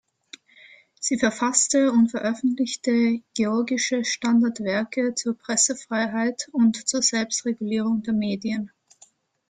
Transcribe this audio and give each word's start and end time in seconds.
Sie 0.99 1.19
verfasste 1.19 1.91
und 1.91 2.09
veröffentlichte 2.09 3.19
georgische 3.35 4.03
Standardwerke 4.03 5.13
zur 5.13 5.37
Pressefreiheit 5.37 6.49
und 6.53 6.87
zur 6.89 7.03
Selbstregulierung 7.03 8.01
der 8.01 8.13
Medien. 8.15 8.71